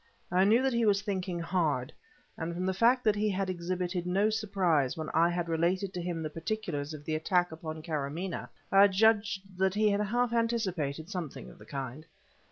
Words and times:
I 0.31 0.45
knew 0.45 0.63
that 0.63 0.73
he 0.73 0.83
was 0.83 1.03
thinking 1.03 1.39
hard, 1.39 1.93
and 2.35 2.55
from 2.55 2.65
the 2.65 2.73
fact 2.73 3.03
that 3.03 3.15
he 3.15 3.29
had 3.29 3.51
exhibited 3.51 4.07
no 4.07 4.31
surprise 4.31 4.97
when 4.97 5.09
I 5.11 5.29
had 5.29 5.47
related 5.47 5.93
to 5.93 6.01
him 6.01 6.23
the 6.23 6.29
particular's 6.31 6.91
of 6.95 7.05
the 7.05 7.13
attack 7.13 7.51
upon 7.51 7.83
Karamaneh 7.83 8.47
I 8.71 8.87
judged 8.87 9.59
that 9.59 9.75
he 9.75 9.91
had 9.91 10.01
half 10.01 10.33
anticipated 10.33 11.07
something 11.11 11.51
of 11.51 11.59
the 11.59 11.67
kind. 11.67 12.07